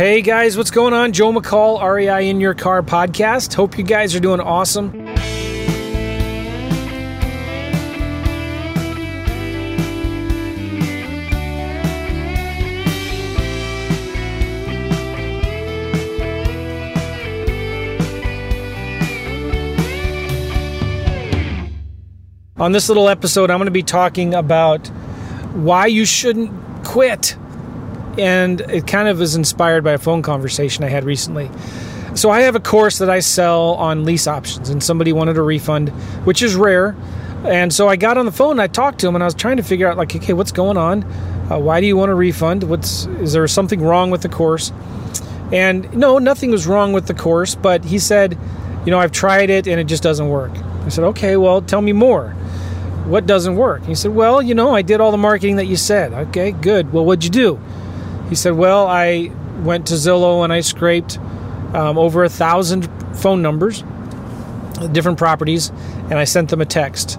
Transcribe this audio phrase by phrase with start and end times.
[0.00, 1.12] Hey guys, what's going on?
[1.12, 3.52] Joe McCall, REI in Your Car podcast.
[3.52, 5.06] Hope you guys are doing awesome.
[22.56, 24.88] On this little episode, I'm going to be talking about
[25.52, 27.36] why you shouldn't quit.
[28.20, 31.50] And it kind of was inspired by a phone conversation I had recently.
[32.14, 35.42] So, I have a course that I sell on lease options, and somebody wanted a
[35.42, 35.88] refund,
[36.24, 36.96] which is rare.
[37.44, 39.34] And so I got on the phone and I talked to him, and I was
[39.34, 41.04] trying to figure out, like, okay, what's going on?
[41.50, 42.64] Uh, why do you want a refund?
[42.64, 44.72] What's is there something wrong with the course?
[45.52, 48.38] And no, nothing was wrong with the course, but he said,
[48.84, 50.52] you know, I've tried it and it just doesn't work.
[50.84, 52.36] I said, okay, well, tell me more
[53.10, 53.84] what doesn't work?
[53.84, 56.12] He said, Well, you know, I did all the marketing that you said.
[56.12, 56.92] Okay, good.
[56.92, 57.60] Well, what'd you do?
[58.30, 59.30] He said, Well, I
[59.62, 61.18] went to Zillow and I scraped
[61.74, 62.88] um, over a thousand
[63.18, 63.84] phone numbers,
[64.92, 65.68] different properties,
[66.08, 67.18] and I sent them a text.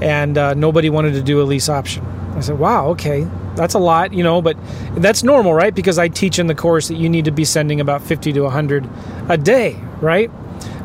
[0.00, 2.04] And uh, nobody wanted to do a lease option.
[2.36, 4.56] I said, Wow, okay, that's a lot, you know, but
[4.96, 5.74] that's normal, right?
[5.74, 8.42] Because I teach in the course that you need to be sending about 50 to
[8.42, 8.88] 100
[9.28, 10.28] a day, right?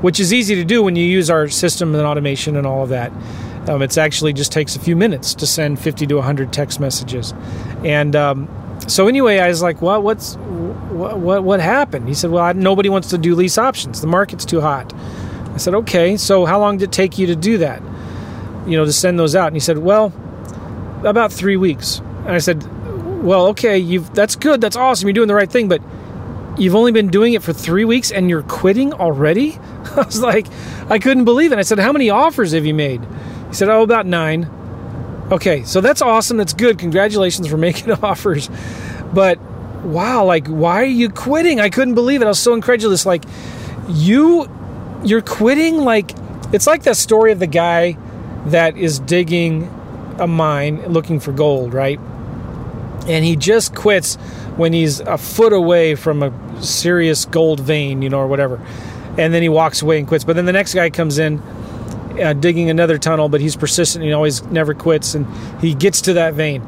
[0.02, 2.90] Which is easy to do when you use our system and automation and all of
[2.90, 3.12] that.
[3.70, 7.34] Um, it actually just takes a few minutes to send 50 to 100 text messages.
[7.84, 8.48] And um,
[8.88, 12.08] so anyway, I was like, well, what's what, what, what happened?
[12.08, 14.02] He said, well, I, nobody wants to do lease options.
[14.02, 14.94] The market's too hot.
[15.54, 17.82] I said, okay, so how long did it take you to do that?
[18.68, 19.48] You know, to send those out?
[19.48, 20.14] And he said, well,
[21.04, 22.00] about three weeks.
[22.00, 22.64] And I said,
[23.24, 25.82] well, okay, you've that's good, that's awesome, you're doing the right thing, but
[26.58, 29.54] you've only been doing it for three weeks and you're quitting already?
[29.96, 30.48] I was like,
[30.90, 31.60] I couldn't believe it.
[31.60, 33.06] I said, how many offers have you made?
[33.48, 34.50] He said, Oh, about nine.
[35.32, 36.38] Okay, so that's awesome.
[36.38, 36.80] That's good.
[36.80, 38.50] Congratulations for making offers.
[39.14, 39.40] But
[39.84, 41.60] wow, like, why are you quitting?
[41.60, 42.26] I couldn't believe it.
[42.26, 43.06] I was so incredulous.
[43.06, 43.26] Like,
[43.90, 44.50] you,
[45.04, 45.78] you're quitting?
[45.78, 46.12] Like,
[46.54, 47.98] it's like that story of the guy
[48.48, 49.64] that is digging
[50.18, 52.00] a mine looking for gold, right?
[53.08, 54.16] And he just quits
[54.56, 58.62] when he's a foot away from a serious gold vein, you know, or whatever.
[59.18, 60.24] And then he walks away and quits.
[60.24, 61.42] But then the next guy comes in
[62.22, 64.04] uh, digging another tunnel, but he's persistent.
[64.04, 65.26] He always never quits, and
[65.62, 66.62] he gets to that vein.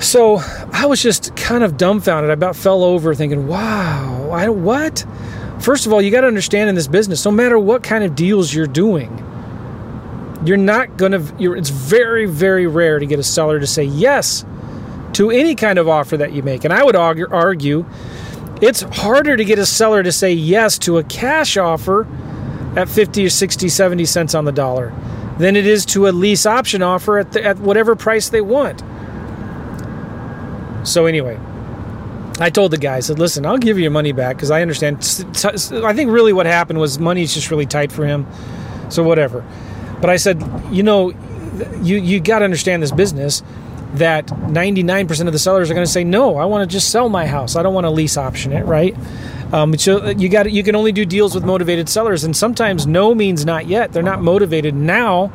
[0.00, 0.40] So
[0.72, 2.30] I was just kind of dumbfounded.
[2.30, 5.04] I about fell over, thinking, "Wow, I what?"
[5.60, 8.14] First of all, you got to understand in this business, no matter what kind of
[8.14, 9.10] deals you're doing,
[10.44, 11.22] you're not gonna.
[11.38, 14.44] You're, it's very, very rare to get a seller to say yes
[15.14, 16.64] to any kind of offer that you make.
[16.64, 17.84] And I would argue
[18.60, 22.06] it's harder to get a seller to say yes to a cash offer
[22.76, 24.92] at 50 or 60, 70 cents on the dollar
[25.38, 28.82] than it is to a lease option offer at, the, at whatever price they want.
[30.86, 31.38] So, anyway,
[32.40, 34.62] I told the guy, I said, listen, I'll give you your money back because I
[34.62, 34.96] understand.
[35.84, 38.26] I think really what happened was money's just really tight for him.
[38.90, 39.44] So, whatever.
[40.00, 41.10] But I said, you know,
[41.82, 43.42] you, you got to understand this business
[43.94, 47.08] that 99% of the sellers are going to say, no, I want to just sell
[47.08, 47.56] my house.
[47.56, 48.94] I don't want to lease option it, right?
[49.52, 52.86] Um, so uh, you got you can only do deals with motivated sellers, and sometimes
[52.86, 53.92] no means not yet.
[53.92, 55.32] They're not motivated now,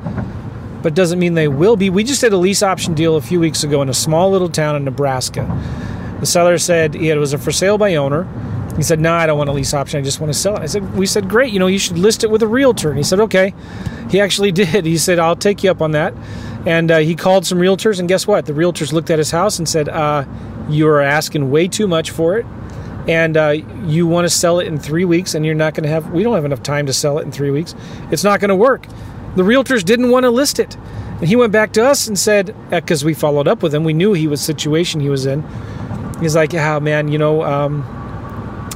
[0.84, 1.90] but doesn't mean they will be.
[1.90, 4.50] We just did a lease option deal a few weeks ago in a small little
[4.50, 5.47] town in Nebraska.
[6.19, 8.28] The seller said it was a for sale by owner.
[8.78, 10.00] He said, "No, nah, I don't want a lease option.
[10.00, 11.51] I just want to sell it." I said, "We said, great.
[11.51, 13.53] You know, you should list it with a realtor." And he said, "Okay."
[14.12, 14.85] He actually did.
[14.85, 16.13] He said, "I'll take you up on that."
[16.68, 18.45] And uh, he called some realtors, and guess what?
[18.45, 20.25] The realtors looked at his house and said, uh,
[20.69, 22.45] "You are asking way too much for it
[23.08, 23.50] and uh,
[23.86, 26.24] you want to sell it in three weeks and you're not going to have we
[26.24, 27.75] don't have enough time to sell it in three weeks.
[28.12, 28.88] It's not going to work.
[29.36, 30.75] The realtors didn't want to list it.
[30.75, 33.84] And he went back to us and said because uh, we followed up with him
[33.84, 35.44] we knew he was situation he was in.
[36.19, 37.84] He's like yeah man you know um,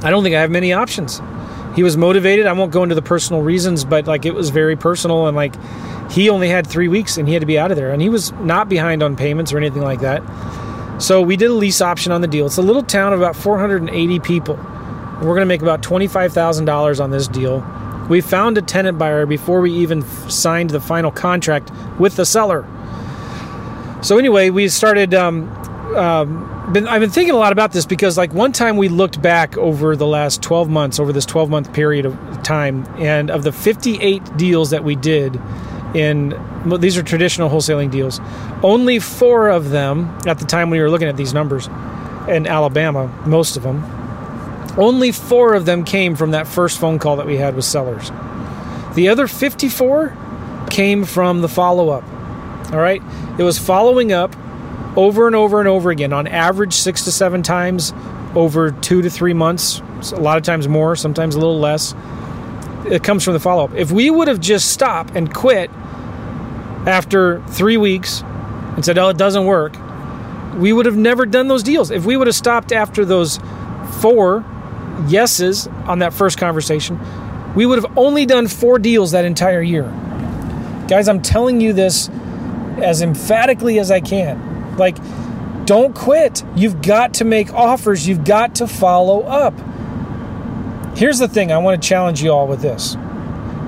[0.02, 1.20] i don't think i have many options
[1.78, 2.46] he was motivated.
[2.46, 5.54] I won't go into the personal reasons but like it was very personal and like
[6.10, 7.92] he only had three weeks and he had to be out of there.
[7.92, 10.22] And he was not behind on payments or anything like that
[10.98, 12.46] so we did a lease option on the deal.
[12.46, 14.56] It's a little town of about 480 people.
[14.56, 17.64] We're going to make about $25,000 on this deal.
[18.08, 22.66] We found a tenant buyer before we even signed the final contract with the seller.
[24.02, 25.14] So anyway, we started.
[25.14, 25.48] Um,
[25.96, 29.22] um, been, I've been thinking a lot about this because, like, one time we looked
[29.22, 33.42] back over the last 12 months, over this 12 month period of time, and of
[33.42, 35.40] the 58 deals that we did,
[35.94, 36.34] in
[36.80, 38.20] these are traditional wholesaling deals.
[38.62, 41.66] Only four of them at the time we were looking at these numbers
[42.28, 43.84] in Alabama, most of them.
[44.76, 48.10] Only four of them came from that first phone call that we had with sellers.
[48.94, 50.16] The other 54
[50.70, 52.04] came from the follow up.
[52.72, 53.02] All right?
[53.38, 54.36] It was following up
[54.96, 57.92] over and over and over again, on average, six to seven times
[58.34, 59.80] over two to three months,
[60.12, 61.94] a lot of times more, sometimes a little less.
[62.90, 63.74] It comes from the follow up.
[63.74, 65.70] If we would have just stopped and quit
[66.86, 69.76] after three weeks and said, oh, it doesn't work,
[70.56, 71.90] we would have never done those deals.
[71.90, 73.38] If we would have stopped after those
[74.00, 74.44] four
[75.06, 76.98] yeses on that first conversation,
[77.54, 79.84] we would have only done four deals that entire year.
[80.88, 82.08] Guys, I'm telling you this
[82.82, 84.76] as emphatically as I can.
[84.76, 84.96] Like,
[85.66, 86.44] don't quit.
[86.56, 89.54] You've got to make offers, you've got to follow up.
[90.98, 92.96] Here's the thing I want to challenge you all with this.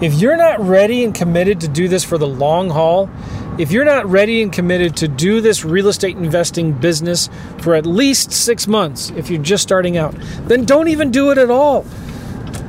[0.02, 3.08] If you're not ready and committed to do this for the long haul,
[3.56, 7.86] if you're not ready and committed to do this real estate investing business for at
[7.86, 10.12] least six months, if you're just starting out,
[10.48, 11.86] then don't even do it at all.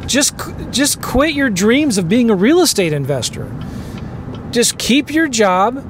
[0.05, 0.35] Just,
[0.69, 3.51] just quit your dreams of being a real estate investor.
[4.51, 5.83] Just keep your job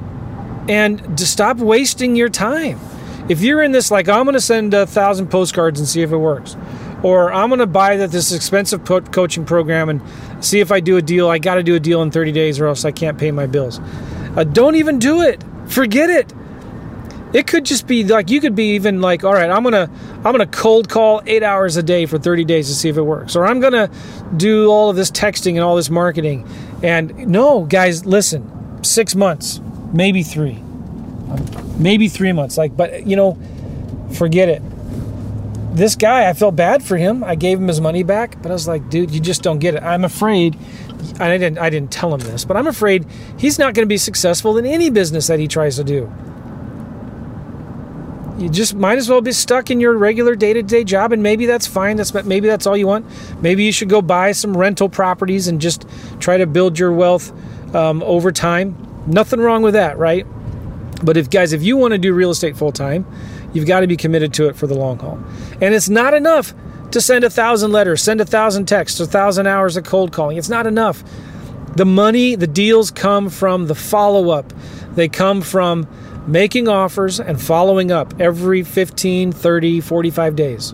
[0.69, 2.79] and to stop wasting your time.
[3.27, 6.13] If you're in this, like, I'm going to send a thousand postcards and see if
[6.13, 6.55] it works,
[7.03, 10.01] or I'm going to buy that this expensive coaching program and
[10.43, 11.29] see if I do a deal.
[11.29, 13.47] I got to do a deal in 30 days, or else I can't pay my
[13.47, 13.79] bills.
[14.35, 15.43] Uh, don't even do it.
[15.67, 16.33] Forget it.
[17.33, 20.33] It could just be like you could be even like, all right, I'm gonna I'm
[20.33, 23.37] gonna cold call eight hours a day for 30 days to see if it works,
[23.37, 23.89] or I'm gonna
[24.35, 26.45] do all of this texting and all this marketing.
[26.83, 29.61] And no, guys, listen, six months,
[29.93, 30.61] maybe three,
[31.77, 32.57] maybe three months.
[32.57, 33.37] Like, but you know,
[34.13, 34.61] forget it.
[35.73, 37.23] This guy, I felt bad for him.
[37.23, 39.75] I gave him his money back, but I was like, dude, you just don't get
[39.75, 39.83] it.
[39.83, 40.57] I'm afraid
[41.19, 43.05] I didn't I didn't tell him this, but I'm afraid
[43.37, 46.11] he's not going to be successful in any business that he tries to do.
[48.37, 51.67] You just might as well be stuck in your regular day-to-day job and maybe that's
[51.67, 51.95] fine.
[51.95, 53.05] That's maybe that's all you want.
[53.41, 55.85] Maybe you should go buy some rental properties and just
[56.19, 57.31] try to build your wealth
[57.75, 58.75] um, over time.
[59.07, 60.25] Nothing wrong with that, right?
[61.03, 63.05] But if guys, if you want to do real estate full time,
[63.53, 65.19] you've got to be committed to it for the long haul.
[65.61, 66.53] And it's not enough
[66.91, 70.37] to send a thousand letters, send a thousand texts, a thousand hours of cold calling.
[70.37, 71.03] It's not enough.
[71.75, 74.51] The money, the deals come from the follow up.
[74.93, 75.87] They come from
[76.27, 80.73] making offers and following up every 15, 30, 45 days,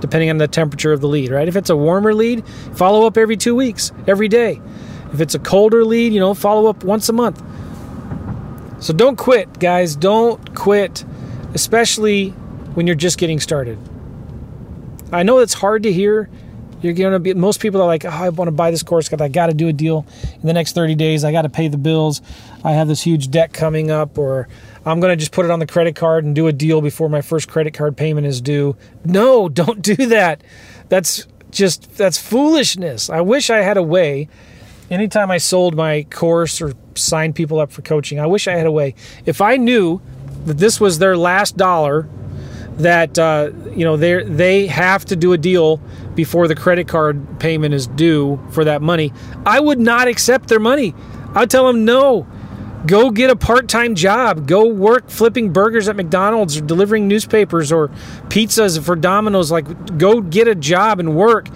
[0.00, 1.48] depending on the temperature of the lead, right?
[1.48, 4.60] If it's a warmer lead, follow up every two weeks, every day.
[5.12, 7.42] If it's a colder lead, you know, follow up once a month.
[8.82, 9.94] So don't quit, guys.
[9.94, 11.04] Don't quit,
[11.54, 12.30] especially
[12.74, 13.78] when you're just getting started.
[15.12, 16.30] I know it's hard to hear.
[16.80, 19.22] You're gonna be most people are like, oh, I want to buy this course because
[19.22, 20.04] I got to do a deal
[20.34, 21.22] in the next 30 days.
[21.22, 22.20] I got to pay the bills.
[22.64, 24.48] I have this huge debt coming up, or
[24.84, 27.20] I'm gonna just put it on the credit card and do a deal before my
[27.20, 28.76] first credit card payment is due.
[29.04, 30.42] No, don't do that.
[30.88, 33.10] That's just that's foolishness.
[33.10, 34.28] I wish I had a way.
[34.90, 38.66] Anytime I sold my course or signed people up for coaching, I wish I had
[38.66, 38.94] a way.
[39.24, 40.02] If I knew
[40.46, 42.08] that this was their last dollar
[42.78, 45.78] that uh, you know they they have to do a deal
[46.14, 49.12] before the credit card payment is due for that money.
[49.46, 50.94] I would not accept their money.
[51.34, 52.26] I'd tell them no.
[52.84, 54.48] Go get a part-time job.
[54.48, 57.88] Go work flipping burgers at McDonald's or delivering newspapers or
[58.28, 59.52] pizzas for Domino's.
[59.52, 61.48] Like go get a job and work.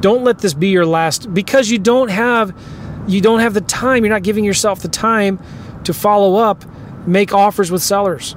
[0.00, 2.52] Don't let this be your last because you don't have
[3.06, 4.04] you don't have the time.
[4.04, 5.40] You're not giving yourself the time
[5.84, 6.64] to follow up,
[7.06, 8.36] make offers with sellers.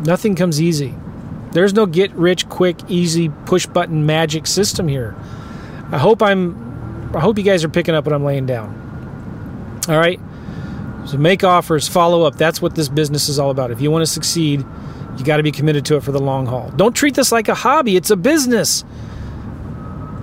[0.00, 0.94] Nothing comes easy.
[1.52, 5.14] There's no get rich quick, easy push button magic system here.
[5.92, 6.64] I hope I'm
[7.14, 9.82] I hope you guys are picking up what I'm laying down.
[9.88, 10.18] All right?
[11.06, 12.36] So make offers, follow up.
[12.36, 13.70] That's what this business is all about.
[13.70, 14.64] If you want to succeed,
[15.16, 16.70] you got to be committed to it for the long haul.
[16.76, 18.84] Don't treat this like a hobby, it's a business.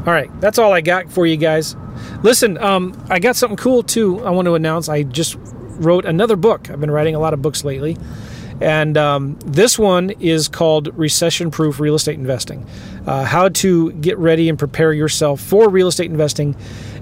[0.06, 1.76] All right, that's all I got for you guys.
[2.24, 4.90] Listen, um, I got something cool too I want to announce.
[4.90, 5.38] I just
[5.82, 6.70] wrote another book.
[6.70, 7.98] I've been writing a lot of books lately.
[8.62, 12.66] And um, this one is called Recession Proof Real Estate Investing
[13.08, 16.56] uh, How to Get Ready and Prepare Yourself for Real Estate Investing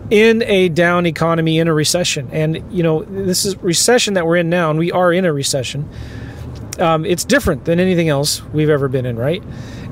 [0.09, 2.29] in a down economy, in a recession.
[2.31, 5.33] And, you know, this is recession that we're in now, and we are in a
[5.33, 5.87] recession.
[6.79, 9.43] Um, it's different than anything else we've ever been in, right?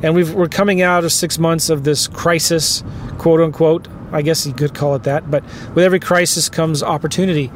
[0.01, 2.81] And we are coming out of six months of this crisis,
[3.17, 3.87] quote unquote.
[4.13, 5.29] I guess you could call it that.
[5.29, 5.43] But
[5.75, 7.51] with every crisis comes opportunity.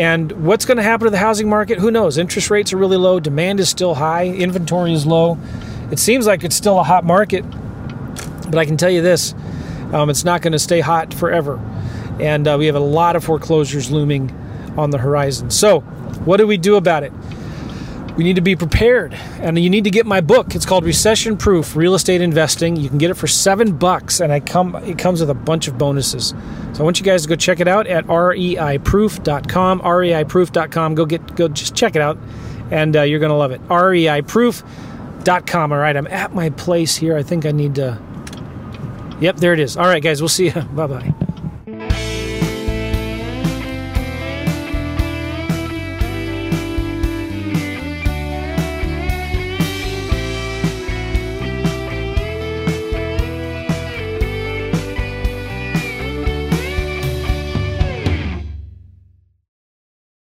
[0.00, 1.78] And what's going to happen to the housing market?
[1.78, 2.16] Who knows?
[2.16, 5.36] Interest rates are really low, demand is still high, inventory is low.
[5.90, 7.44] It seems like it's still a hot market,
[8.48, 9.34] but I can tell you this
[9.92, 11.60] um, it's not going to stay hot forever.
[12.18, 14.34] And uh, we have a lot of foreclosures looming
[14.78, 15.50] on the horizon.
[15.50, 15.80] So,
[16.24, 17.12] what do we do about it?
[18.20, 20.54] We need to be prepared and you need to get my book.
[20.54, 22.76] It's called recession proof real estate investing.
[22.76, 25.68] You can get it for seven bucks and i come it comes with a bunch
[25.68, 26.34] of bonuses.
[26.74, 31.34] So i want you guys to go check it out at reiproof.com reiproof.com go get
[31.34, 32.18] go just check it out
[32.70, 33.66] and uh, you're gonna love it.
[33.68, 37.16] reiproof.com all right i'm at my place here.
[37.16, 37.98] I think i need to
[39.20, 39.78] Yep, there it is.
[39.78, 40.60] All right, guys, we'll see you.
[40.74, 41.14] Bye bye.